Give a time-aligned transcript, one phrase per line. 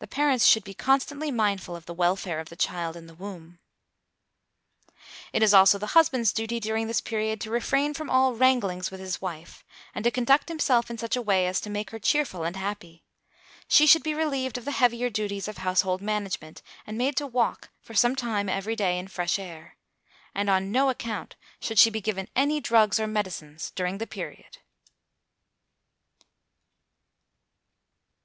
[0.00, 3.60] The parents should be constantly mindful of the welfare of the child in the womb.
[5.32, 8.98] It is also the husband's duty during this period to refrain from all wranglings with
[8.98, 9.64] his wife,
[9.94, 13.04] and to conduct himself in such a way as to make her cheerful and happy.
[13.68, 17.70] She should be relieved of the heavier duties of household management, and made to walk
[17.80, 19.76] for some time every day in fresh air.
[20.34, 24.58] And on no account should she be given any drugs or medicines during the period.